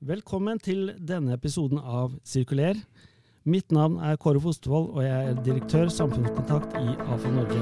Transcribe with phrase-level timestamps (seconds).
[0.00, 2.78] Velkommen til denne episoden av Sirkuler.
[3.44, 7.58] Mitt navn er Kåre Fostervold, og jeg er direktør samfunnskontakt i AFA Norge.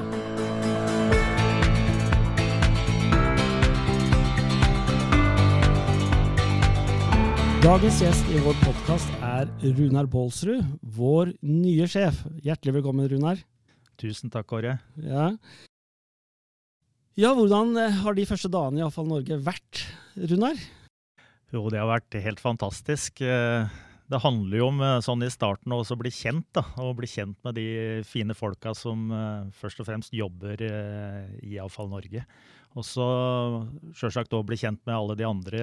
[7.67, 9.51] Dagens gjest i vår podkast er
[9.81, 10.63] Runar Baalsrud,
[10.95, 12.23] vår nye sjef.
[12.47, 13.43] Hjertelig velkommen, Runar.
[13.99, 14.79] Tusen takk, Kåre.
[15.03, 15.33] Ja.
[17.19, 20.69] ja, hvordan eh, har de første dagene i AFA Norge vært, Runar?
[21.55, 23.23] Jo, det har vært helt fantastisk.
[23.25, 23.69] Eh,
[24.09, 26.65] det handler jo om eh, sånn i starten å bli kjent, da.
[26.85, 27.69] Og bli kjent med de
[28.09, 29.09] fine folka som
[29.57, 32.27] først og fremst jobber i Avfall Norge.
[32.77, 33.07] Og så
[33.97, 35.63] sjølsagt òg bli kjent med alle de andre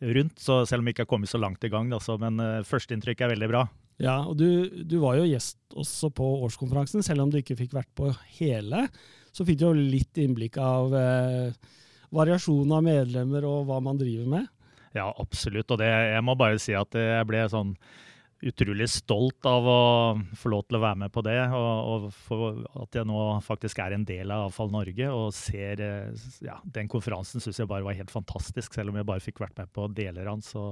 [0.00, 1.90] rundt, så selv om vi ikke har kommet så langt i gang.
[1.90, 3.66] Da, så, men førsteinntrykket er veldig bra.
[4.02, 7.76] Ja, og du, du, var jo gjest også på årskonferansen, selv om du ikke fikk
[7.76, 8.84] vært på hele.
[9.32, 11.72] Så fikk du jo litt innblikk av eh,
[12.14, 14.50] variasjonen av medlemmer og hva man driver med.
[14.96, 15.70] Ja, absolutt.
[15.70, 17.74] Og det, jeg må bare si at jeg ble sånn
[18.46, 19.80] utrolig stolt av å
[20.36, 21.38] få lov til å være med på det.
[21.56, 26.26] Og, og at jeg nå faktisk er en del av Avfall Norge og ser eh,
[26.44, 28.76] ja, Den konferansen syns jeg bare var helt fantastisk.
[28.76, 30.66] Selv om jeg bare fikk vært med på deler av den, så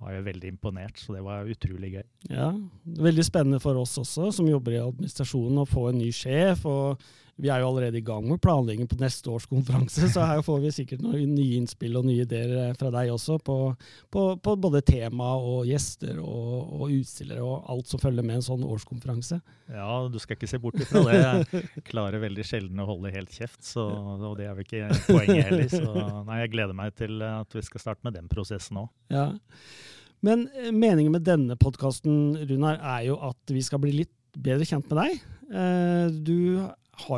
[0.00, 0.98] var jeg veldig imponert.
[0.98, 2.04] Så det var utrolig gøy.
[2.32, 2.50] Ja,
[3.00, 6.64] Veldig spennende for oss også, som jobber i administrasjonen, å få en ny sjef.
[6.68, 7.02] og
[7.40, 10.58] vi er jo allerede i gang med planleggingen på neste års konferanse, så her får
[10.64, 13.56] vi sikkert noen nye innspill og nye ideer eh, fra deg også på,
[14.12, 18.46] på, på både tema og gjester og, og, utstillere og alt som følger med en
[18.46, 19.40] sånn årskonferanse.
[19.70, 21.20] Ja, du skal ikke se bort ifra det.
[21.20, 25.48] Jeg klarer veldig sjelden å holde helt kjeft, så, og det er vel ikke poenget
[25.48, 25.68] heller.
[25.72, 25.94] Så
[26.28, 28.92] nei, jeg gleder meg til at vi skal starte med den prosessen òg.
[29.14, 29.30] Ja.
[30.26, 34.66] Men eh, meningen med denne podkasten, Runar, er jo at vi skal bli litt bedre
[34.68, 35.22] kjent med deg.
[35.50, 36.36] Eh, du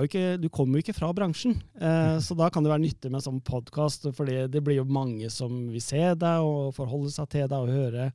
[0.04, 3.20] ikke, du kommer jo ikke fra bransjen, eh, så da kan det være nyttig med
[3.20, 4.08] en sånn podkast.
[4.16, 7.72] For det blir jo mange som vil se deg og forholde seg til deg og
[7.72, 8.08] høre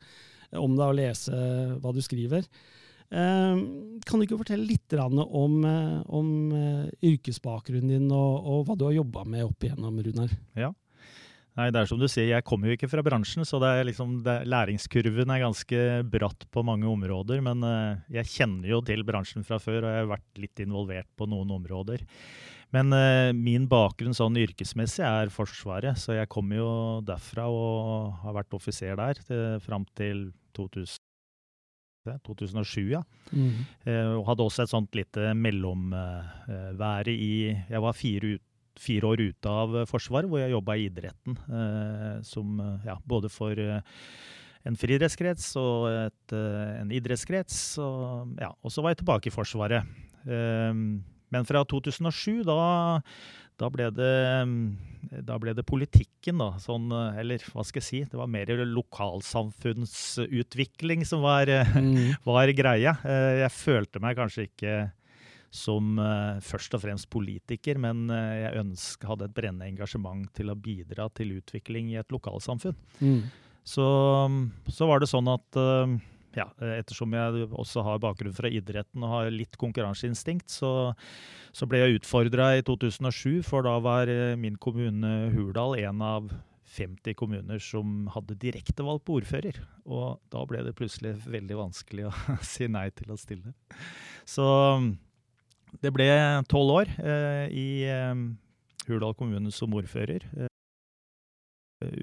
[0.57, 1.37] om deg og lese
[1.83, 2.47] hva du skriver.
[3.07, 3.59] Eh,
[4.03, 8.83] kan du ikke fortelle litt om, eh, om eh, yrkesbakgrunnen din og, og, hva du
[8.89, 10.33] har jobba med opp igjennom, Runar?
[10.59, 10.73] Ja.
[11.57, 13.87] Nei, det er som du sier, jeg kommer jo ikke fra bransjen, så det er
[13.87, 17.41] liksom, det, læringskurven er ganske bratt på mange områder.
[17.45, 21.09] Men uh, jeg kjenner jo til bransjen fra før, og jeg har vært litt involvert
[21.17, 22.05] på noen områder.
[22.75, 26.69] Men uh, min bakgrunn sånn yrkesmessig er Forsvaret, så jeg kommer jo
[27.07, 31.01] derfra og har vært offiser der til, fram til 2000.
[32.23, 33.01] 2007, ja.
[33.35, 33.65] Mm.
[33.83, 38.46] Uh, og hadde også et sånt lite mellomvære i Jeg var fire, ut,
[38.81, 41.33] fire år ute av Forsvaret, hvor jeg jobba i idretten.
[41.47, 42.45] Eh, som,
[42.85, 43.81] ja, både for eh,
[44.67, 47.57] en friidrettskrets og et, eh, en idrettskrets.
[47.83, 48.01] Og,
[48.41, 49.81] ja, og så var jeg tilbake i Forsvaret.
[50.27, 52.57] Men fra 2007, da,
[53.59, 54.17] da, ble, det,
[55.27, 56.49] da ble det politikken, da.
[56.59, 58.05] Sånn, eller hva skal jeg si?
[58.11, 62.13] Det var mer lokalsamfunnsutvikling som var, mm.
[62.27, 62.93] var greia.
[63.39, 64.73] Jeg følte meg kanskje ikke
[65.57, 70.53] som uh, først og fremst politiker, men uh, jeg ønsk, hadde et brennende engasjement til
[70.53, 72.77] å bidra til utvikling i et lokalsamfunn.
[73.01, 73.23] Mm.
[73.67, 73.87] Så,
[74.71, 75.97] så, var det sånn at uh,
[76.37, 76.47] ja,
[76.77, 80.93] ettersom jeg også har bakgrunn fra idretten og har litt konkurranseinstinkt, så,
[81.51, 86.29] så ble jeg utfordra i 2007, for da var min kommune Hurdal en av
[86.77, 89.59] 50 kommuner som hadde direktevalg på ordfører.
[89.89, 92.13] Og da ble det plutselig veldig vanskelig å
[92.53, 93.55] si nei til å stille.
[94.27, 94.45] Så
[95.81, 96.09] det ble
[96.49, 98.13] tolv år eh, i eh,
[98.87, 100.25] Hurdal kommune som ordfører.
[100.37, 100.47] Eh,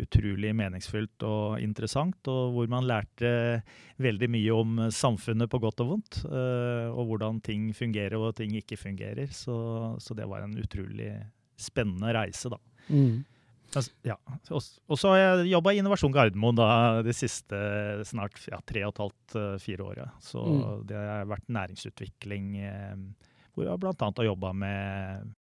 [0.05, 3.63] utrolig meningsfylt og interessant, og hvor man lærte
[3.99, 6.21] veldig mye om samfunnet på godt og vondt.
[6.31, 9.33] Og hvordan ting fungerer og ting ikke fungerer.
[9.35, 9.57] Så,
[9.99, 11.11] så det var en utrolig
[11.59, 12.61] spennende reise, da.
[12.87, 13.25] Mm.
[14.07, 14.15] Ja.
[14.55, 16.69] Og så har jeg jobba i Innovasjon Gardermoen da,
[17.03, 17.59] de siste
[18.07, 20.09] snart ja, tre og et halvt, fire åra.
[20.23, 20.85] Så mm.
[20.91, 22.53] det har vært næringsutvikling.
[22.63, 23.95] Eh, hvor jeg bl.a.
[24.05, 25.33] har jobba med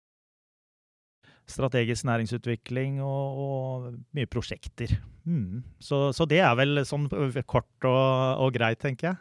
[1.50, 4.96] strategisk næringsutvikling og, og mye prosjekter.
[5.24, 5.62] Mm.
[5.82, 7.08] Så, så, det er vel sånn
[7.44, 9.20] kort og, og greit, tenker jeg.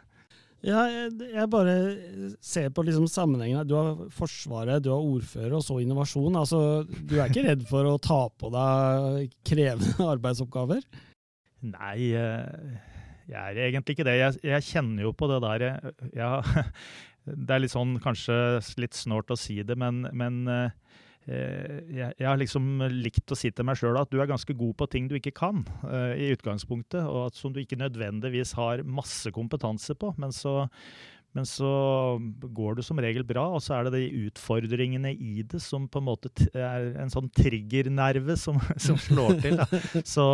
[0.64, 1.74] Ja, jeg, jeg bare
[2.40, 3.66] ser på liksom sammenhengen.
[3.68, 6.38] Du har Forsvaret, du har ordfører og så innovasjon.
[6.40, 10.86] Altså, du er ikke redd for å ta på deg krevende arbeidsoppgaver?
[11.68, 12.78] Nei, eh,
[13.28, 14.16] jeg er egentlig ikke det.
[14.20, 16.64] Jeg, jeg kjenner jo på det der jeg,
[17.24, 18.36] det er litt sånn kanskje
[18.80, 20.74] litt snålt å si det, men, men eh,
[21.24, 24.76] jeg, jeg, har liksom likt å si til meg sjøl at du er ganske god
[24.80, 28.84] på ting du ikke kan, uh, i utgangspunktet, og at, som du ikke nødvendigvis har
[28.84, 30.12] masse kompetanse på.
[30.20, 30.68] Men så,
[31.34, 31.68] Men så
[32.54, 35.98] går det som regel bra, og så er det de utfordringene i det som på
[35.98, 39.58] en måte er en sånn triggernerve som, som slår til.
[40.14, 40.26] Så,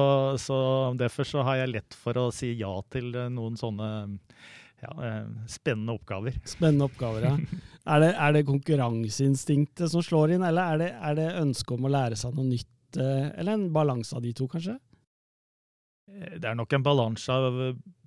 [0.43, 0.59] så
[0.99, 3.89] derfor så har jeg lett for å si ja til noen sånne
[4.83, 6.37] ja, eh, spennende oppgaver.
[6.49, 7.61] Spennende oppgaver, ja.
[7.95, 11.89] er, det, er det konkurranseinstinktet som slår inn, eller er det, er det ønsket om
[11.89, 12.99] å lære seg noe nytt?
[12.99, 14.77] Eh, eller en balanse av de to, kanskje?
[16.11, 17.61] Eh, det er nok en balanse av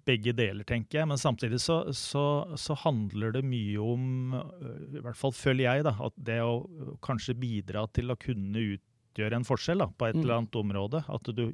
[0.04, 1.10] begge deler, tenker jeg.
[1.10, 2.26] Men samtidig så, så,
[2.60, 6.64] så, handler det mye om, i hvert fall føler jeg, da, at det å
[7.06, 10.24] kanskje bidra til å kunne utgjøre en forskjell da, på et mm.
[10.24, 11.06] eller annet område.
[11.08, 11.46] At du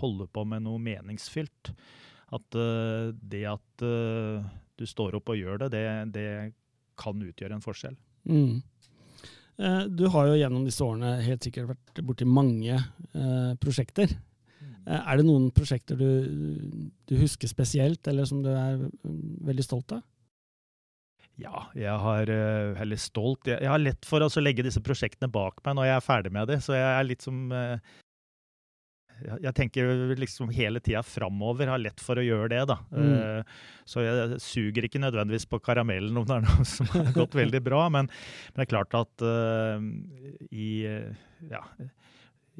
[0.00, 1.74] holder på med noe meningsfylt.
[2.32, 4.42] At uh, det at uh,
[4.78, 6.28] du står opp og gjør det, det, det
[7.00, 7.96] kan utgjøre en forskjell.
[8.28, 8.62] Mm.
[9.60, 12.78] Uh, du har jo gjennom disse årene helt sikkert vært borti mange
[13.60, 14.14] prosjekter.
[14.62, 14.78] Mm.
[14.96, 16.08] Er det noen prosjekter du,
[17.04, 18.80] du, husker spesielt, eller som du er
[19.44, 20.00] veldig stolt av?
[21.40, 22.28] Ja, jeg har
[22.76, 25.96] heller stolt Jeg, jeg har lett for å legge disse prosjektene bak meg når jeg
[25.96, 26.60] er ferdig med dem.
[26.64, 27.52] Så jeg er litt som
[29.42, 32.62] jeg tenker liksom hele tida framover, har lett for å gjøre det.
[32.70, 32.78] da.
[32.94, 33.10] Mm.
[33.12, 37.36] Uh, så jeg suger ikke nødvendigvis på karamellen om det er noe som har gått
[37.38, 39.82] veldig bra, men, men, det er klart at uh,
[40.50, 40.72] i,
[41.50, 41.62] ja,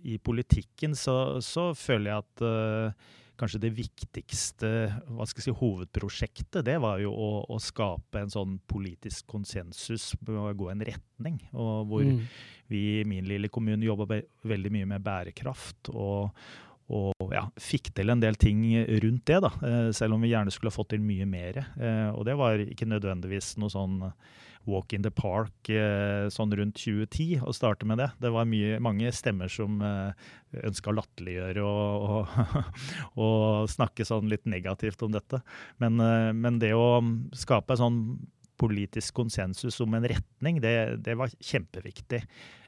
[0.02, 3.10] i politikken så, så, føler jeg at uh,
[3.42, 4.70] kanskje det viktigste
[5.10, 10.12] hva skal jeg si, hovedprosjektet, det var jo å, å skape en sånn politisk konsensus,
[10.28, 11.40] å gå en retning.
[11.52, 12.20] og hvor mm.
[12.72, 15.92] Vi i min lille kommune jobba veldig mye med bærekraft.
[15.92, 16.44] og
[16.92, 18.64] og ja, fikk til en del ting
[19.02, 21.62] rundt det, da, eh, selv om vi gjerne skulle ha fått til mye mer.
[21.78, 24.00] Eh, og det var ikke nødvendigvis noe sånn
[24.68, 28.10] walk in the park eh, sånn rundt 2010 å starte med det.
[28.22, 32.60] Det var mye, mange stemmer som ønska å latterliggjøre og, og,
[33.24, 35.40] og, snakke sånn litt negativt om dette.
[35.82, 35.98] Men,
[36.38, 37.00] men det å
[37.34, 38.02] skape sånn
[38.60, 42.20] politisk konsensus om en retning, det, det var kjempeviktig.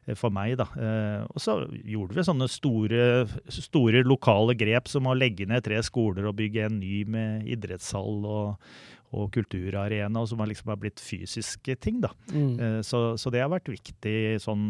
[0.06, 0.56] Eh, for meg.
[0.60, 0.66] da.
[0.76, 3.04] Eh, og så gjorde vi sånne store,
[3.48, 8.26] store, lokale grep som å legge ned tre skoler og bygge en ny med idrettshall
[8.28, 8.66] og,
[9.14, 12.02] og kulturarena, som har liksom blitt fysiske ting.
[12.04, 12.12] da.
[12.32, 12.52] Mm.
[12.58, 14.68] Eh, så, så, det har vært viktig sånn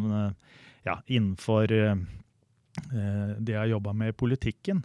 [0.85, 1.71] ja, innenfor
[2.85, 4.81] det jeg har jobba med i politikken.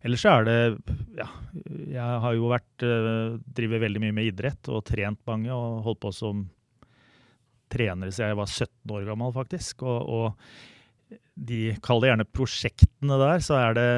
[0.00, 0.56] Ellers så er det
[1.18, 1.26] Ja,
[1.92, 2.84] jeg har jo vært
[3.58, 6.46] Driver veldig mye med idrett og trent mange og holdt på som
[7.72, 9.84] trener siden jeg var 17 år gammel, faktisk.
[9.86, 13.90] Og, og de kaller gjerne prosjektene der, så er det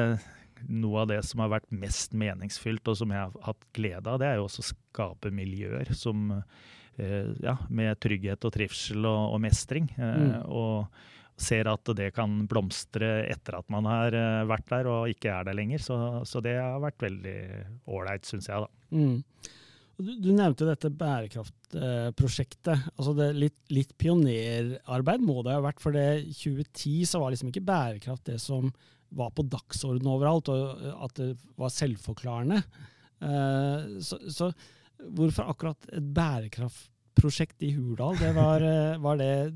[0.67, 4.19] noe av det som har vært mest meningsfylt, og som jeg har hatt glede av,
[4.19, 9.35] det er jo også å skape miljøer som eh, ja, med trygghet og trivsel og,
[9.35, 9.87] og mestring.
[9.95, 10.35] Eh, mm.
[10.51, 11.07] Og
[11.39, 15.47] ser at det kan blomstre etter at man har eh, vært der og ikke er
[15.47, 15.83] der lenger.
[15.83, 17.39] Så, så det har vært veldig
[17.87, 18.99] ålreit, syns jeg, da.
[18.99, 19.55] Mm.
[19.99, 22.85] Du, du, nevnte dette bærekraftprosjektet.
[22.95, 25.81] altså det litt, litt, pionerarbeid må det ha vært.
[25.83, 28.71] For i 2010 så var liksom ikke bærekraft det som
[29.19, 32.61] var på dagsorden overalt, og at det var selvforklarende.
[33.19, 34.51] Eh, så, så,
[35.17, 38.15] hvorfor akkurat et bærekraftprosjekt i Hurdal?
[38.21, 39.51] Det var, eh, var, det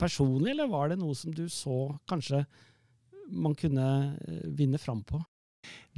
[0.00, 2.44] personlig, eller var det noe som du så kanskje
[3.28, 3.88] man kunne
[4.24, 5.20] eh, vinne fram på?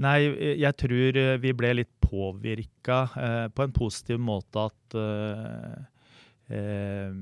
[0.01, 0.19] Nei,
[0.59, 5.77] jeg tror eh, vi ble litt påvirka eh, på en positiv måte at eh,
[6.57, 7.13] eh,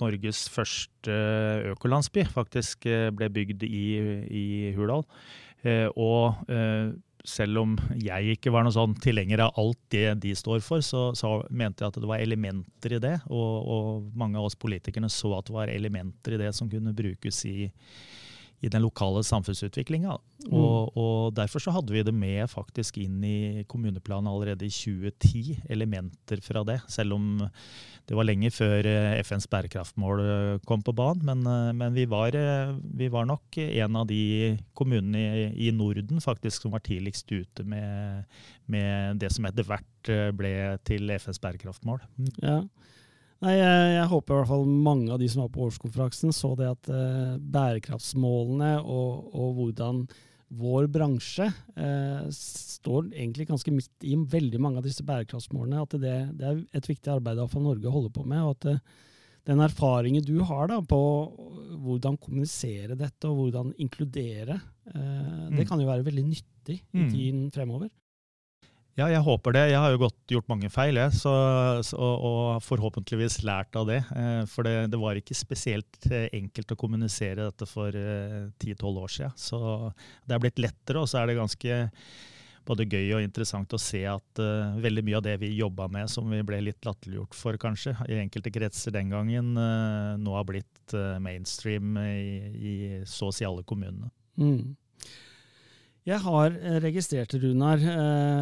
[0.00, 1.14] Norges første
[1.70, 3.84] økolandsby faktisk ble bygd i,
[4.26, 5.04] i Hurdal.
[5.94, 6.40] Og
[7.24, 11.06] selv om jeg ikke var noen sånn tilhenger av alt det de står for, så,
[11.16, 13.14] så, mente jeg at det var elementer i det.
[13.30, 16.92] Og, og mange av oss politikerne så at det var elementer i det som kunne
[16.96, 17.70] brukes i,
[18.64, 20.16] i den lokale samfunnsutviklinga.
[20.46, 20.52] Mm.
[20.56, 25.60] Og, og, derfor så hadde vi det med faktisk inn i kommuneplanen allerede i 2010,
[25.72, 26.80] elementer fra det.
[26.92, 27.42] Selv om
[28.04, 31.24] det var lenge før eh, FNs bærekraftmål eh, kom på banen.
[31.24, 32.36] Men, eh, men vi, var,
[32.84, 37.64] vi, var, nok en av de kommunene i, i Norden faktisk som var tidligst ute
[37.64, 38.24] med,
[38.68, 40.54] med det som etter hvert ble
[40.84, 42.04] til FNs bærekraftmål.
[42.20, 42.34] Mm.
[42.42, 42.58] Ja.
[43.44, 46.54] Nei, jeg, jeg, håper i hvert fall mange av de som var på årskonferansen, så
[46.56, 50.04] det at eh, bærekraftsmålene og, og, hvordan
[50.54, 55.82] vår bransje eh, står egentlig ganske midt i veldig mange av disse bærekraftsmålene.
[55.82, 58.44] At det, det er et viktig arbeid for Norge å holde på med.
[58.44, 59.02] og at eh,
[59.44, 61.02] den erfaringen du har da, på
[61.84, 64.56] hvordan kommunisere dette og hvordan inkludere,
[64.88, 65.68] eh, det mm.
[65.68, 67.10] kan jo være veldig nyttig i mm.
[67.12, 67.92] tiden fremover.
[68.94, 69.64] Ja, jeg håper det.
[69.72, 71.32] Jeg har jo godt gjort mange feil, jeg, så,
[71.82, 73.98] så, og forhåpentligvis lært av det.
[74.14, 78.86] Eh, for det, det, var ikke spesielt eh, enkelt å kommunisere dette for 10-12 eh,
[78.92, 79.34] år siden.
[79.34, 79.58] Så
[80.22, 81.80] det er blitt lettere, og så er det ganske
[82.64, 86.08] både gøy og interessant å se at uh, veldig mye av det vi jobba med,
[86.08, 90.46] som vi ble litt latterliggjort for kanskje, i enkelte kretser den gangen, uh, nå har
[90.48, 92.24] blitt uh, mainstream i,
[92.54, 92.74] i,
[93.08, 94.08] så å si alle kommunene.
[94.40, 94.72] Mm.
[96.04, 97.80] Jeg har registrert, Runar,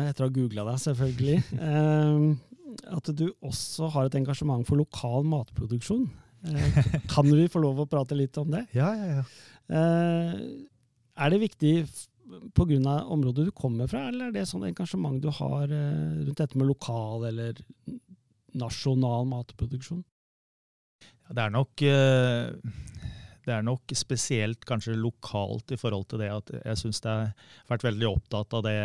[0.09, 1.37] etter å ha googla deg selvfølgelig,
[2.97, 6.09] at du også har et engasjement for lokal matproduksjon.
[7.13, 8.65] Kan vi få lov å prate litt om det?
[8.81, 9.79] Ja, ja, ja.
[11.13, 11.75] Er det viktig
[12.55, 13.05] pga.
[13.05, 16.69] området du kommer fra, eller er det sånn engasjement du har eh, rundt dette med
[16.71, 17.61] lokal eller
[18.55, 20.03] nasjonal matproduksjon?
[21.03, 22.51] Ja, det er nok eh,
[23.47, 27.33] det er nok spesielt kanskje lokalt i forhold til det at jeg syns det har
[27.71, 28.79] vært veldig opptatt av det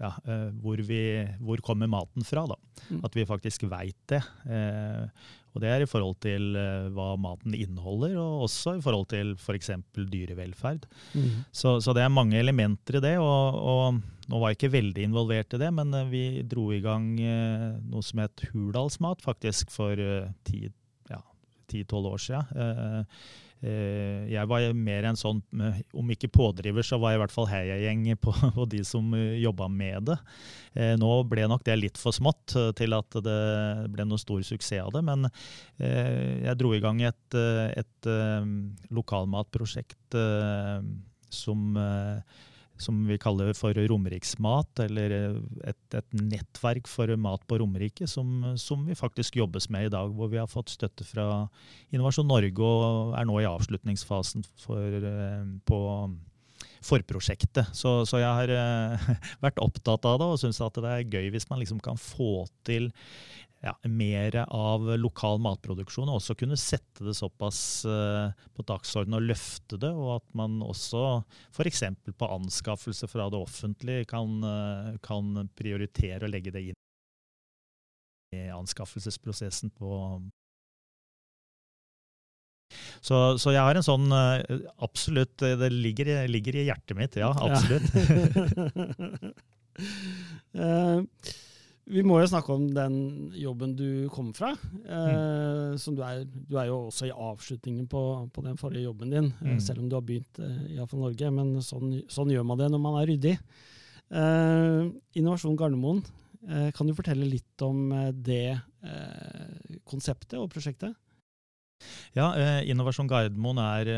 [0.00, 1.02] ja, eh, hvor, vi,
[1.44, 2.56] hvor kommer maten fra, da.
[2.88, 3.02] Mm.
[3.06, 4.22] At vi faktisk veit det.
[4.48, 9.10] Eh, og det er i forhold til eh, hva maten inneholder, og også i forhold
[9.12, 9.72] til f.eks.
[9.92, 10.88] For dyrevelferd.
[11.12, 11.44] Mm.
[11.52, 13.14] Så, så, det er mange elementer i det.
[13.20, 17.12] Og, og nå var jeg ikke veldig involvert i det, men vi dro i gang
[17.18, 20.00] noe som het Hurdalsmat, faktisk, for
[20.46, 20.68] ti
[21.70, 22.50] 10-12 år siden.
[22.64, 23.22] Eh,
[23.68, 25.40] eh, jeg var mer en sånn,
[25.96, 29.38] om ikke pådriver, så var jeg i hvert fall heiagjeng på, på de som eh,
[29.42, 30.18] jobba med det.
[31.00, 33.38] Nå ble nok det litt for smått til at det
[33.90, 35.26] ble noen stor suksess av det, men
[35.82, 38.08] jeg dro i gang et, et
[38.94, 40.14] lokalmatprosjekt
[41.34, 41.74] som
[42.82, 45.14] som vi kaller for Romeriksmat, eller
[45.68, 50.12] et, et, nettverk for mat på Romerike, som, som, vi faktisk jobbes med i dag.
[50.16, 51.26] Hvor vi har fått støtte fra
[51.92, 55.80] Innovasjon Norge og er nå i avslutningsfasen for, eh, på
[56.84, 57.74] forprosjektet.
[57.76, 59.10] Så, så jeg har uh,
[59.44, 62.90] vært opptatt av det og syns det er gøy hvis man liksom kan få til
[63.60, 69.26] ja, mer av lokal matproduksjon, og også kunne sette det såpass uh, på dagsordenen og
[69.28, 71.02] løfte det, og at man også
[71.52, 71.84] f.eks.
[72.16, 76.78] på anskaffelse fra det offentlige kan, uh, kan, prioritere å legge det inn
[78.32, 79.90] i anskaffelsesprosessen på
[83.02, 84.38] så, så jeg har en sånn uh,
[84.86, 87.32] Absolutt, det ligger, ligger, i hjertet mitt, ja.
[87.34, 87.92] Absolutt.
[90.54, 91.04] Ja.
[91.90, 92.94] Vi må jo snakke om den
[93.34, 94.52] jobben du kom fra.
[94.84, 95.96] Eh, mm.
[95.96, 99.56] du, er, du, er, jo også i avslutningen på, på den forrige jobben din, eh,
[99.56, 99.60] mm.
[99.64, 101.32] selv om du har begynt eh, i iallfall Norge.
[101.34, 103.34] Men sånn, sånn, gjør man det når man er ryddig.
[104.10, 106.02] Eh, Innovasjon Gardermoen,
[106.46, 108.60] eh, kan du fortelle litt om eh, det
[109.84, 110.94] konseptet og prosjektet?
[112.16, 112.30] Ja,
[112.64, 113.90] Innovasjon Gardermoen er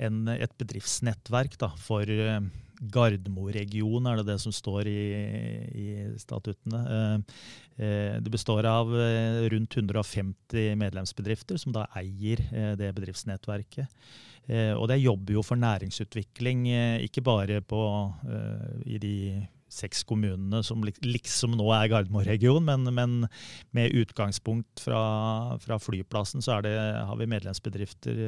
[0.00, 2.08] en, et bedriftsnettverk da, for
[2.80, 5.02] Gardermo-region, er det det som står i,
[5.74, 5.88] i
[6.20, 6.80] statuttene.
[6.94, 7.42] Eh,
[7.82, 12.42] eh, det består av eh, rundt 150 medlemsbedrifter som da eier
[12.78, 13.90] det bedriftsnettverket.
[14.48, 16.62] Og det jobber jo for næringsutvikling,
[17.04, 17.80] ikke bare på,
[18.88, 19.16] i de
[19.68, 23.18] seks kommunene som liksom nå er Gardermo-region, men, men,
[23.76, 25.02] med utgangspunkt fra,
[25.60, 28.22] fra flyplassen så det, har vi medlemsbedrifter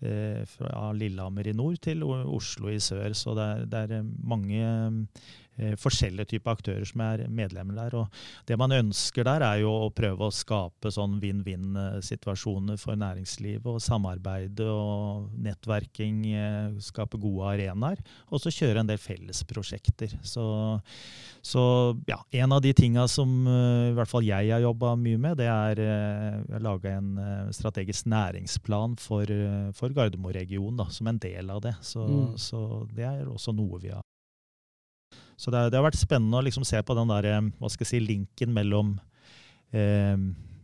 [0.00, 3.12] fra Lillehammer i nord til Oslo i sør.
[3.12, 5.49] Så det er, det er mange Eh,
[5.80, 7.96] forskjellige typer aktører som er medlemmer der.
[8.00, 13.66] Og det man ønsker der, er jo å prøve å skape sånn vinn-vinn-situasjoner for næringslivet.
[13.68, 18.00] Og samarbeide og nettverking, eh, skape gode arenaer.
[18.30, 20.16] Og så kjøre en del fellesprosjekter.
[20.26, 20.44] Så,
[21.42, 21.64] så
[22.08, 25.38] ja, en av de tinga som eh, i hvert fall jeg har jobba mye med,
[25.40, 27.12] det er å lage en
[27.54, 29.28] strategisk næringsplan for,
[29.76, 31.74] for Gardermo-regionen som en del av det.
[31.84, 32.38] Så, mm.
[32.40, 32.62] så
[32.94, 34.04] det er også noe vi har
[35.40, 37.86] så det, det, har vært spennende å liksom se på den der, eh, hva skal
[37.86, 38.92] jeg si, linken mellom
[39.72, 40.16] eh,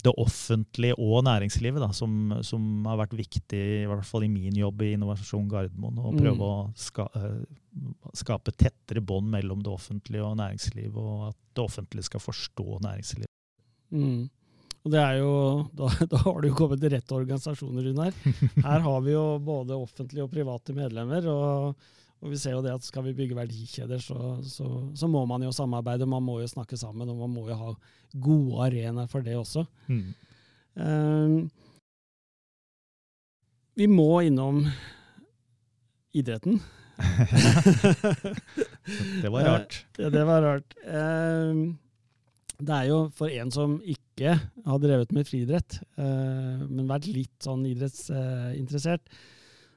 [0.06, 4.54] det offentlige og næringslivet, da, som, som, har vært viktig, i hvert fall i min
[4.54, 5.98] jobb i Innovasjon Gardermoen.
[5.98, 6.44] Å prøve mm.
[6.46, 12.10] å ska, uh, skape tettere bånd mellom det offentlige og næringslivet, og at det offentlige
[12.10, 13.32] skal forstå næringslivet.
[13.96, 14.28] Mm.
[14.86, 15.34] Og det er jo,
[15.74, 18.14] da, da, har du jo kommet til rette organisasjoner, Runar.
[18.68, 21.32] Her har vi jo både offentlige og private medlemmer.
[21.32, 21.92] og
[22.24, 25.42] og vi ser jo det at Skal vi bygge verdikjeder, så, så, så, må man
[25.44, 27.74] jo samarbeide, man må jo snakke sammen, og man må jo ha
[28.22, 29.66] gode arenaer for det også.
[29.86, 30.14] Mm.
[30.76, 31.50] Um,
[33.76, 34.64] vi må innom
[36.16, 36.60] idretten.
[39.22, 39.82] det var rart.
[40.00, 40.76] ja, det var rart.
[40.88, 41.76] Um,
[42.56, 47.36] det er jo for en som ikke har drevet med friidrett, uh, men vært litt
[47.44, 49.35] sånn idrettsinteressert, uh,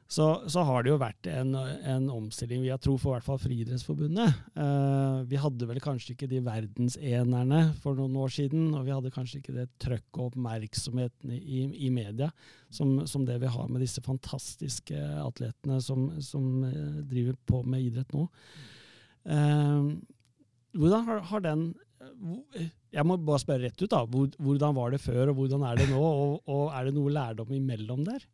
[0.09, 3.27] så, så, har det jo vært en, en omstilling, vi har tro for i hvert
[3.27, 4.39] fall Friidrettsforbundet.
[4.57, 9.13] Uh, vi hadde vel kanskje ikke de verdensenerne for noen år siden, og vi hadde
[9.13, 12.31] kanskje ikke det trøkket og oppmerksomheten i, i media
[12.73, 17.85] som, som, det vi har med disse fantastiske atletene som, som uh, driver på med
[17.91, 18.25] idrett nå.
[19.29, 19.93] Eh,
[20.79, 21.63] hvordan har, har, den
[22.89, 24.01] Jeg må bare spørre rett ut, da.
[24.41, 26.01] Hvordan var det før, og hvordan er det nå?
[26.01, 28.25] Og, og er det noe lærdom imellom der?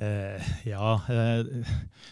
[0.00, 1.66] Eh, ja, eh,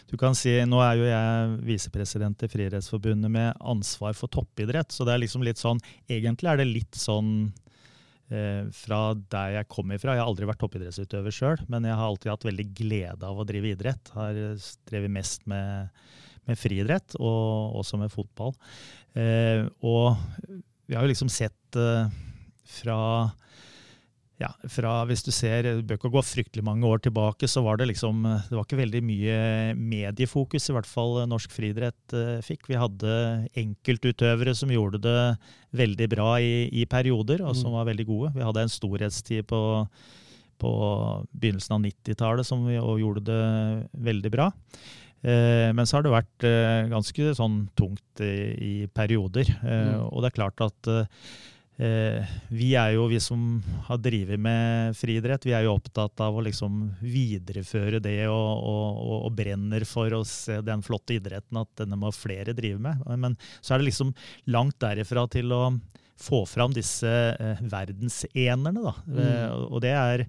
[0.05, 5.07] du kan si Nå er jo jeg visepresident i Friidrettsforbundet med ansvar for toppidrett, så
[5.07, 7.31] det er liksom litt sånn Egentlig er det litt sånn
[8.29, 10.13] eh, fra der jeg kommer ifra.
[10.13, 13.47] Jeg har aldri vært toppidrettsutøver sjøl, men jeg har alltid hatt veldig glede av å
[13.49, 14.13] drive idrett.
[14.13, 14.37] Har
[14.91, 15.89] drevet mest med,
[16.45, 18.53] med friidrett, og også med fotball.
[19.17, 20.05] Og
[20.85, 21.79] vi har jo liksom sett
[22.69, 22.99] fra
[24.39, 27.79] ja, fra hvis du ser, du bør ikke gå fryktelig mange år tilbake, så var
[27.79, 29.39] det liksom Det var ikke veldig mye
[29.75, 32.69] mediefokus, i hvert fall norsk friidrett uh, fikk.
[32.71, 33.17] Vi hadde
[33.59, 35.17] enkeltutøvere som gjorde det
[35.75, 37.75] veldig bra i, i perioder, og som mm.
[37.81, 38.31] var veldig gode.
[38.37, 39.61] Vi hadde en storhetstid på,
[40.63, 40.73] på
[41.35, 43.43] begynnelsen av 90-tallet som vi gjorde det
[44.07, 44.49] veldig bra.
[45.19, 49.51] Eh, men så har det vært eh, ganske sånn tungt i, i perioder.
[49.59, 49.95] Mm.
[50.07, 55.45] Og det er klart at Eh, vi er jo, vi som har drevet med friidrett,
[55.47, 60.19] vi er jo opptatt av å liksom videreføre det og, og, og, brenner for å
[60.27, 63.05] se den flotte idretten at denne må flere drive med.
[63.15, 64.11] Men så er det liksom
[64.51, 65.63] langt derifra til å
[66.19, 67.09] få fram disse
[67.39, 68.95] eh, verdensenerne, da.
[69.07, 69.19] Mm.
[69.23, 70.25] Eh, og det er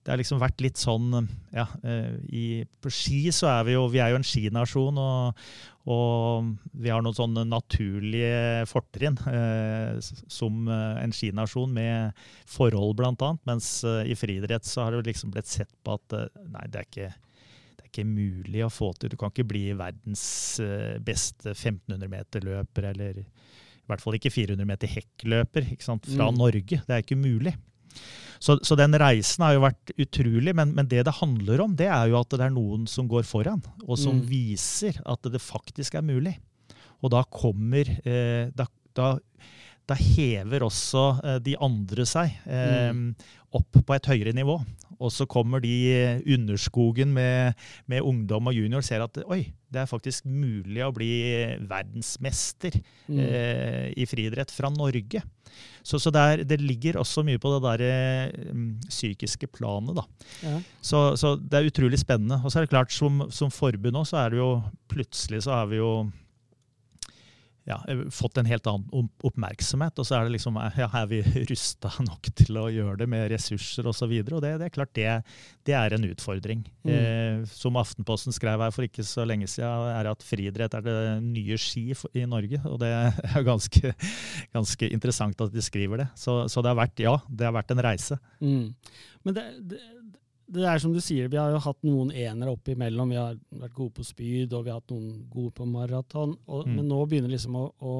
[0.00, 1.12] det har liksom vært litt sånn
[1.52, 2.44] ja, eh, i,
[2.80, 5.42] På ski så er vi jo vi er jo en skinasjon, og,
[5.92, 13.32] og vi har noen sånne naturlige fortrinn eh, som eh, en skinasjon med forhold, bl.a.
[13.48, 16.16] Mens eh, i friidrett så har det liksom blitt sett på at
[16.48, 17.12] nei, det er, ikke,
[17.76, 19.12] det er ikke mulig å få til.
[19.12, 20.24] Du kan ikke bli verdens
[21.04, 26.38] beste 1500-meter-løper, eller i hvert fall ikke 400 meter hekkløper fra mm.
[26.40, 26.80] Norge.
[26.86, 27.52] Det er ikke mulig.
[28.40, 31.90] Så, så, den reisen har jo vært utrolig, men, men, det det handler om, det
[31.92, 34.28] er jo at det er noen som går foran, og som mm.
[34.30, 36.38] viser at det faktisk er mulig.
[37.04, 38.64] Og da kommer eh, da,
[38.96, 39.12] da,
[39.88, 43.06] da, hever også eh, de andre seg eh, mm.
[43.60, 44.56] opp på et høyere nivå.
[45.00, 47.56] Og så kommer de underskogen med,
[47.88, 51.10] med ungdom og junior og ser at oi, det er faktisk mulig å bli
[51.70, 52.74] verdensmester
[53.06, 53.20] mm.
[53.22, 55.22] eh, i friidrett fra Norge.
[55.82, 60.00] Så, så det, er, det, ligger også mye på det der um, psykiske planet.
[60.00, 60.04] da.
[60.42, 60.56] Ja.
[60.82, 62.40] Så, så, det er utrolig spennende.
[62.44, 64.50] Og så er det klart, som, som forbund òg, så er det jo
[64.90, 65.92] plutselig så er vi jo
[67.70, 67.78] ja,
[68.12, 69.98] fått en helt annen oppmerksomhet.
[70.00, 73.28] Og så er det liksom ja, er vi rusta nok til å gjøre det med
[73.32, 73.90] ressurser osv.
[73.90, 75.08] Og, så videre, og det, det, er klart det,
[75.68, 76.62] det er en utfordring.
[76.86, 76.92] Mm.
[76.94, 80.96] Eh, som Aftenposten skrev her for ikke så lenge siden, er at friidrett er det
[81.24, 82.62] nye ski i Norge.
[82.70, 83.94] Og det er ganske,
[84.56, 86.10] ganske interessant at de skriver det.
[86.18, 88.20] Så, så, det har vært, ja, det har vært en reise.
[88.40, 88.70] Mm.
[89.26, 89.82] Men det, det
[90.50, 93.12] det er som du sier, vi har jo hatt noen enere oppimellom.
[93.12, 96.34] Vi har vært gode på spyd, og vi har hatt noen gode på maraton.
[96.48, 96.74] Mm.
[96.74, 97.94] Men nå begynner liksom å, å,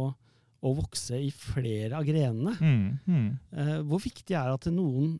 [0.61, 2.57] å, vokse i flere av grenene.
[2.59, 2.87] Mm.
[3.07, 3.29] Mm.
[3.55, 5.19] Eh, hvor viktig er det at noen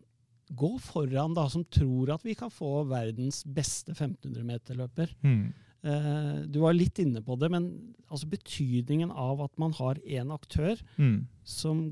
[0.51, 5.15] går foran, da, som tror at vi kan få verdens beste 1500-meterløper?
[5.23, 5.45] Mm.
[5.81, 7.71] Eh, du var litt inne på det, men
[8.11, 11.21] altså betydningen av at man har én aktør mm.
[11.47, 11.85] som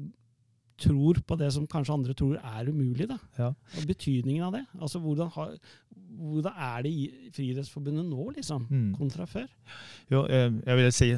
[0.79, 3.09] tror på det som kanskje andre tror er umulig.
[3.11, 3.19] da.
[3.39, 3.53] Ja.
[3.79, 4.65] Og betydningen av det.
[4.81, 5.57] Altså, hvordan, har,
[6.19, 8.93] hvordan er det i Friidrettsforbundet nå, liksom, mm.
[8.99, 9.49] kontra før?
[10.13, 11.13] Jo, eh, jeg vil si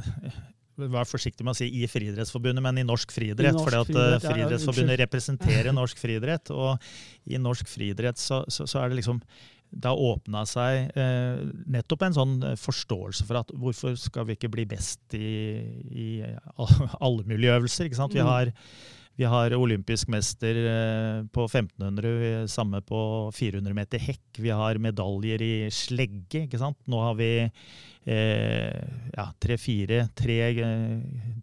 [0.81, 3.59] Vær forsiktig med å si i Friidrettsforbundet, men i norsk friidrett.
[3.59, 6.53] For eh, Friidrettsforbundet ja, representerer norsk friidrett.
[6.57, 6.81] Og
[7.29, 9.21] i norsk friidrett så, så, så, er det liksom
[9.71, 14.51] det har åpna seg eh, nettopp en sånn forståelse for at hvorfor skal vi ikke
[14.51, 15.29] bli best i,
[15.93, 16.09] i
[16.57, 17.27] alle
[17.87, 18.17] ikke sant?
[18.17, 18.31] Vi mm.
[18.33, 18.51] har
[19.21, 23.01] vi har olympisk mester eh, på 1500, samme på
[23.37, 24.41] 400 meter hekk.
[24.41, 26.47] Vi har medaljer i slegge.
[26.47, 26.79] ikke sant?
[26.89, 27.31] Nå har vi
[28.05, 28.81] eh,
[29.13, 30.39] ja, tre-fire, tre,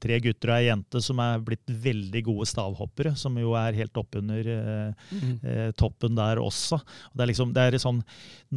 [0.01, 3.99] tre, gutter og ei jente som er blitt veldig gode stavhoppere, som jo er helt
[3.99, 5.35] oppunder eh, mm.
[5.43, 6.79] eh, toppen der også.
[7.11, 8.01] Og det er liksom, det er sånn,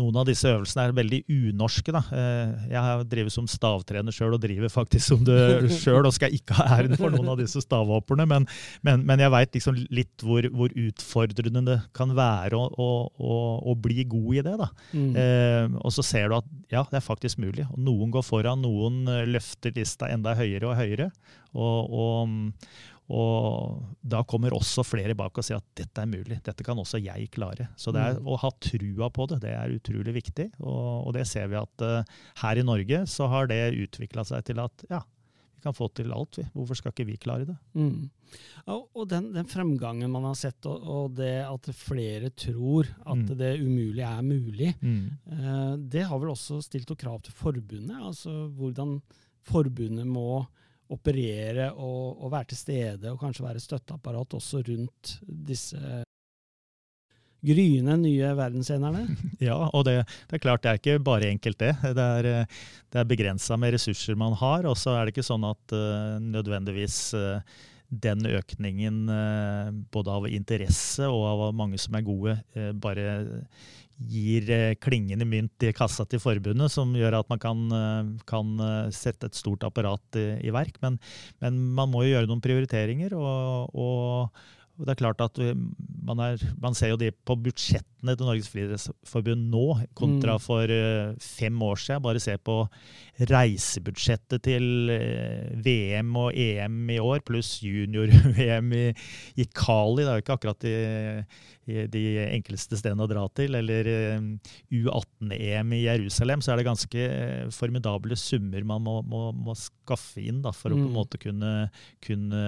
[0.00, 1.94] noen av disse øvelsene er veldig unorske.
[1.94, 2.04] da.
[2.08, 5.40] Eh, jeg har drevet som stavtrener sjøl, og driver faktisk som det
[5.82, 8.48] sjøl, og skal ikke ha æren for noen av disse stavhopperne, men,
[8.86, 13.38] men, men jeg veit liksom litt hvor, hvor, utfordrende det kan være å, å, å,
[13.72, 14.54] å bli god i det.
[14.60, 14.68] da.
[14.94, 15.10] Mm.
[15.18, 17.66] Eh, og så ser du at ja, det er faktisk mulig.
[17.66, 21.10] og noen går foran, noen eh, løfter lista enda høyere og høyere.
[21.58, 22.34] Og, og,
[23.10, 27.02] og, da kommer også flere bak og sier at dette er mulig, dette kan også
[27.02, 27.70] jeg klare.
[27.80, 28.30] Så det er mm.
[28.30, 30.52] å ha trua på det, det er utrolig viktig.
[30.62, 34.46] Og, og det ser vi at uh, her i Norge så har det utvikla seg
[34.46, 35.02] til at ja,
[35.60, 36.46] vi kan få til alt, vi.
[36.54, 37.56] Hvorfor skal ikke vi klare det?
[37.76, 38.08] Mm.
[38.72, 43.34] Og den, den, fremgangen man har sett, og, og det at flere tror at mm.
[43.36, 45.02] det umulige er mulig, mm.
[45.36, 47.98] eh, det har vel også stilt noen krav til forbundet?
[47.98, 48.96] Altså hvordan
[49.50, 50.40] forbundet må
[50.90, 56.00] operere og, og, være til stede, og kanskje være støtteapparat også rundt disse
[57.40, 59.06] gryende nye verdensenerne.
[59.40, 61.72] Ja, og det, det, er klart det er ikke bare enkelt, det.
[61.96, 62.28] Det er,
[62.92, 64.68] det er begrensa med ressurser man har.
[64.68, 67.40] Og så er det ikke sånn at uh, nødvendigvis uh,
[67.90, 72.36] den økningen uh, både av interesse og av mange som er gode,
[72.82, 73.06] bare
[74.00, 74.46] gir
[74.80, 77.58] klingende mynt i kassa til forbundet, som gjør at man kan,
[78.28, 78.54] kan
[78.96, 80.78] sette et stort apparat i, i verk.
[80.80, 80.96] Men,
[81.44, 83.12] men, man må jo gjøre noen prioriteringer.
[83.18, 85.38] og, og og det er klart at
[86.10, 89.64] man, er, man, ser jo det på budsjettene til Norges Friidrettsforbund nå,
[89.98, 90.42] kontra mm.
[90.42, 92.02] for uh, fem år siden.
[92.06, 92.56] Bare se på
[93.28, 98.84] reisebudsjettet til uh, VM og EM i år, pluss junior-VM i,
[99.36, 100.06] i, Kali.
[100.06, 100.74] Det er jo ikke akkurat de,
[101.92, 103.60] de enkleste stedene å dra til.
[103.60, 106.40] Eller uh, eh, U18-EM i Jerusalem.
[106.40, 107.08] Så er det ganske
[107.52, 110.96] formidable summer man må, må, må skaffe inn da, for å på en mm.
[111.02, 111.56] måte kunne,
[112.00, 112.46] kunne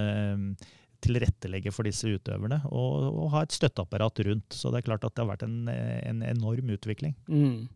[1.02, 4.56] tilrettelegge for disse utøverne og, og, ha et støtteapparat rundt.
[4.56, 7.16] Så det er klart at det har vært en, en enorm utvikling.
[7.28, 7.66] Mm.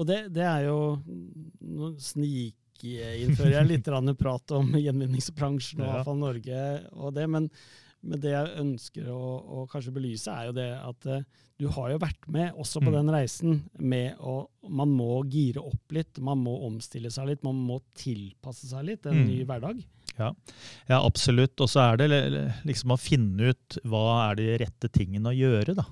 [0.00, 0.78] Og det, det, er jo
[1.60, 6.64] Nå snikinnfører jeg litt prat om gjenvinningsbransjen og Avfall Norge
[6.96, 7.46] og det, men,
[8.02, 9.20] men det jeg ønsker å,
[9.60, 12.88] å, kanskje belyse, er jo det at uh, du har jo vært med også på
[12.88, 12.94] mm.
[12.96, 17.58] den reisen med å Man må gire opp litt, man må omstille seg litt, man
[17.58, 19.26] må tilpasse seg litt en mm.
[19.28, 19.80] ny hverdag.
[20.20, 20.30] Ja,
[20.90, 21.56] ja absolutt.
[21.60, 22.10] Og så er det
[22.68, 25.76] liksom å finne ut hva er de rette tingene å gjøre.
[25.78, 25.86] da.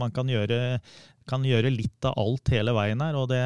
[0.00, 0.78] Man kan gjøre,
[1.28, 3.18] kan gjøre, litt av alt hele veien her.
[3.18, 3.42] og det,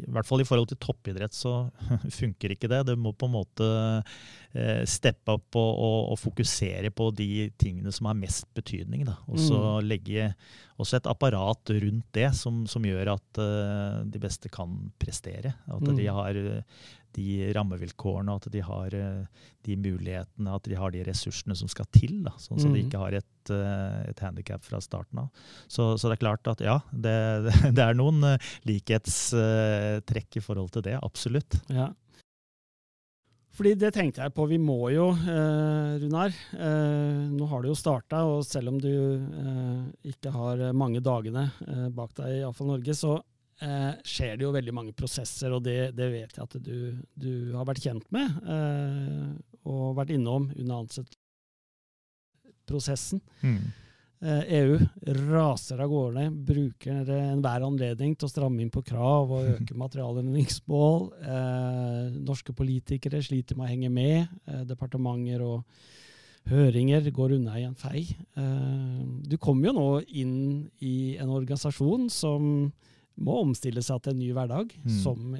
[0.00, 1.70] I hvert fall i forhold til toppidrett så
[2.20, 2.84] funker ikke det.
[2.90, 3.70] Det må på en måte
[4.52, 9.06] eh, steppe opp og, og, og, fokusere på de tingene som har mest betydning.
[9.08, 9.18] da.
[9.30, 9.88] Og så mm.
[9.88, 10.32] legge
[10.78, 15.56] også et apparat rundt det som, som gjør at uh, de beste kan prestere.
[15.66, 15.96] At mm.
[15.98, 16.38] de har
[17.16, 21.88] de rammevilkårene, at de har eh, de mulighetene, at de har de ressursene som skal
[21.94, 22.20] til.
[22.26, 22.74] Da, sånn mm.
[22.74, 25.46] de ikke har et, eh, et handikap fra starten av.
[25.66, 27.16] Så, så, det er klart at ja, det,
[27.76, 30.98] det er noen eh, likhetstrekk i forhold til det.
[31.02, 31.60] Absolutt.
[31.72, 31.92] Ja.
[33.58, 34.44] Fordi det tenkte jeg på.
[34.46, 38.92] Vi må jo, eh, Runar eh, Nå har du jo starta, og selv om du
[38.92, 41.48] eh, ikke har mange dagene
[41.94, 43.16] bak deg i Avfall Norge, så
[43.64, 46.78] eh, skjer det jo veldig mange prosesser, og det, det vet jeg at du,
[47.14, 49.28] du, har vært kjent med eh,
[49.68, 53.20] og vært innom under ansettelsesprosessen.
[53.42, 53.62] Mm.
[54.18, 54.74] Eh, EU
[55.28, 61.06] raser av gårde, bruker enhver anledning til å stramme inn på krav og øke materialendringsmål.
[61.22, 64.26] Eh, norske politikere sliter med å henge med.
[64.50, 65.62] Eh, departementer og
[66.50, 68.02] høringer går unna i en fei.
[68.10, 72.72] Eh, du kommer jo nå inn i en organisasjon som
[73.18, 74.98] må omstille seg til en ny hverdag, mm.
[75.02, 75.36] som,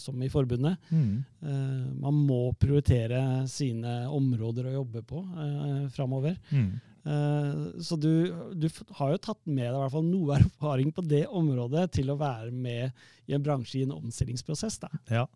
[0.00, 0.80] som, i forbundet.
[0.90, 1.22] Mm.
[1.44, 6.36] Uh, man må prioritere sine områder å jobbe på uh, framover.
[6.52, 6.74] Mm.
[7.04, 11.04] Uh, så du, du, har jo tatt med deg i hvert fall noe erfaring på
[11.04, 14.80] det området til å være med i en bransje i en omstillingsprosess.
[14.84, 14.92] Da.
[15.12, 15.26] Ja.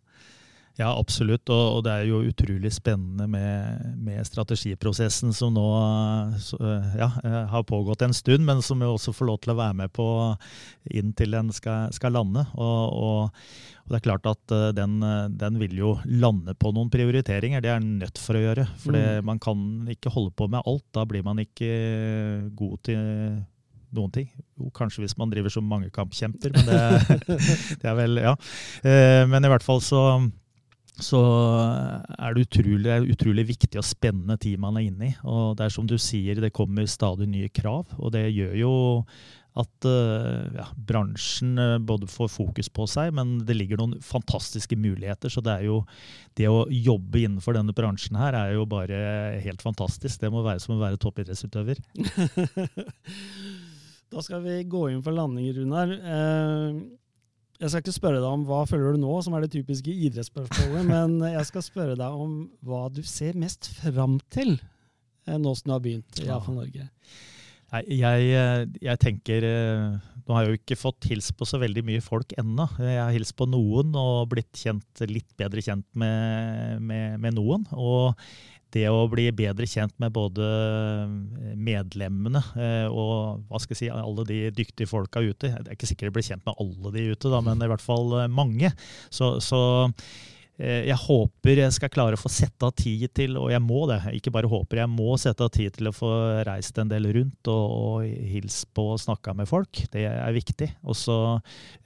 [0.79, 1.49] Ja, absolutt.
[1.51, 5.64] Og, og, det er jo utrolig spennende med, med strategiprosessen som nå
[6.99, 7.09] ja,
[7.51, 10.07] har pågått en stund, men som vi også får lov til å være med på
[10.95, 12.47] inntil den skal, skal lande.
[12.55, 13.43] Og, og,
[13.83, 14.99] og, det er klart at eh, den,
[15.41, 17.64] den, vil jo lande på noen prioriteringer.
[17.64, 18.71] Det er den nødt for å gjøre.
[18.79, 19.27] For mm.
[19.27, 20.87] man kan ikke holde på med alt.
[20.95, 21.73] Da blir man ikke
[22.55, 23.07] god til
[23.97, 24.29] noen ting.
[24.61, 27.38] Jo, kanskje hvis man driver som mangekampkjemper, men det,
[27.81, 28.37] det er vel Ja.
[28.85, 30.03] Eh, men i hvert fall så
[30.99, 31.19] så
[32.19, 35.17] er det utrolig, utrolig, viktig og spennende tid man er inne i.
[35.23, 37.93] Og det er som du sier, det kommer stadig nye krav.
[37.99, 38.73] Og det gjør jo
[39.59, 44.79] at uh, ja, bransjen uh, både får fokus på seg, men det ligger noen fantastiske
[44.79, 45.33] muligheter.
[45.33, 45.81] Så det er jo
[46.39, 49.01] det å jobbe innenfor denne bransjen her er jo bare
[49.43, 50.21] helt fantastisk.
[50.23, 51.83] Det må være som å være toppidrettsutøver.
[54.13, 55.95] da skal vi gå inn for landing, Runar.
[56.03, 56.83] Uh,
[57.59, 60.87] jeg skal ikke spørre deg om hva føler du nå, som er det typiske idrettsspørsmålet,
[60.92, 65.71] men jeg skal spørre deg om hva du ser mest fram til eh, nå som
[65.71, 66.87] du har begynt i AFA Norge.
[67.68, 71.59] Nei, jeg, eh, jeg, tenker eh, Nå har jeg jo ikke fått hilst på så
[71.61, 72.64] veldig mye folk ennå.
[72.81, 77.64] Jeg har hilst på noen og blitt kjent, litt bedre kjent med, med, med noen.
[77.73, 78.14] Og
[78.77, 81.13] det å bli bedre kjent med både eh,
[81.57, 85.53] medlemmene eh, og hva skal jeg si, alle de dyktige folka ute.
[85.55, 87.85] Det er ikke sikkert jeg blir kjent med alle de ute, da, men i hvert
[87.85, 88.73] fall eh, mange.
[89.15, 89.61] Så, så
[90.59, 94.01] jeg håper jeg skal klare å få sette av tid til, og jeg må det,
[94.18, 96.11] ikke bare håper, jeg må sette av tid til å få
[96.49, 99.83] reist en del rundt og, og hilst på og snakka med folk.
[99.92, 100.68] Det er viktig.
[100.88, 101.16] Og så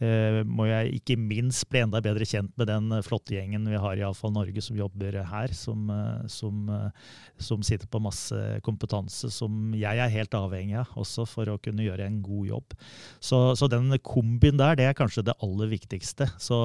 [0.02, 3.98] eh, må jeg ikke minst bli enda bedre kjent med den flotte gjengen vi har
[3.98, 7.08] i Avfall Norge som jobber her, som, eh, som, eh,
[7.42, 11.84] som, sitter på masse kompetanse som jeg er helt avhengig av også for å kunne
[11.86, 12.78] gjøre en god jobb.
[13.22, 16.28] Så, så den kombin der, det er kanskje det aller viktigste.
[16.42, 16.64] Så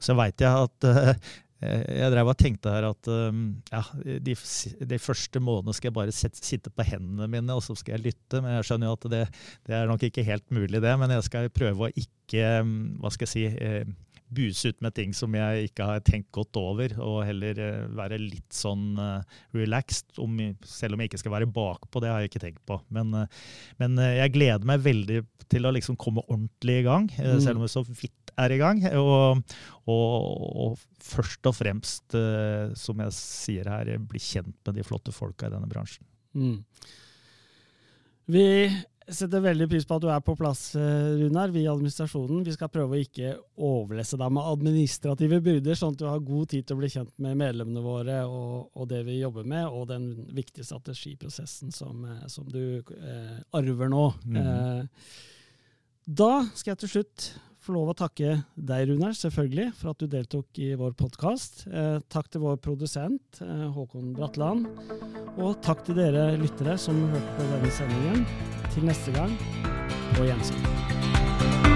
[0.00, 0.86] så veit jeg at
[1.60, 3.82] jeg drev og tenkte her at um, ja,
[4.24, 4.34] de,
[4.88, 8.40] de, første månedene skal jeg bare sitte på hendene mine, og så skal jeg lytte.
[8.40, 9.22] Men jeg skjønner jo at det,
[9.68, 10.94] det er nok ikke helt mulig, det.
[11.02, 12.46] Men jeg skal prøve å ikke,
[13.02, 13.84] hva skal jeg si, eh,
[14.34, 18.20] buse ut med ting som jeg ikke har tenkt godt over, og heller uh, være
[18.22, 20.14] litt sånn uh, relaxed.
[20.22, 22.78] Om, selv om jeg ikke skal være bakpå, det har jeg ikke tenkt på.
[22.94, 23.50] Men, uh,
[23.82, 27.40] men jeg gleder meg veldig til å liksom komme ordentlig i gang, mm.
[27.42, 28.84] selv om det så vidt er i gang.
[29.00, 29.42] Og,
[29.90, 30.14] og,
[30.64, 32.14] og først og fremst,
[32.78, 36.06] som jeg sier her, bli kjent med de flotte folka i denne bransjen.
[36.38, 36.60] Mm.
[38.30, 38.46] Vi
[39.14, 42.44] setter veldig pris på at du er på plass, eh, Runar, vi i administrasjonen.
[42.46, 46.50] Vi skal prøve å ikke overlesse deg med administrative byrder, sånn at du har god
[46.52, 49.88] tid til å bli kjent med medlemmene våre og, og det vi jobber med, og
[49.90, 54.06] den viktige strategiprosessen som, eh, som du eh, arver nå.
[54.24, 54.40] Mm.
[54.40, 55.14] Eh,
[56.10, 60.08] da skal jeg til slutt få lov å takke deg, Runar, selvfølgelig, for at du
[60.10, 61.64] deltok i vår podkast.
[61.68, 64.68] Eh, takk til vår produsent eh, Håkon Bratland.
[65.36, 68.24] Og takk til dere lyttere som hørte på denne sendingen.
[68.70, 69.34] Til neste gang,
[70.16, 71.69] på gjensyn.